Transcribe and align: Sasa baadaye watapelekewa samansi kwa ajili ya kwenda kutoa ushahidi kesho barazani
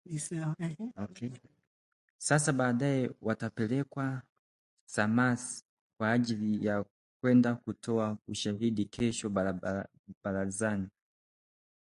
Sasa 2.17 2.53
baadaye 2.53 3.11
watapelekewa 3.21 4.21
samansi 4.85 5.63
kwa 5.97 6.11
ajili 6.11 6.65
ya 6.65 6.85
kwenda 7.21 7.55
kutoa 7.55 8.17
ushahidi 8.27 8.85
kesho 8.85 9.29
barazani 10.23 10.87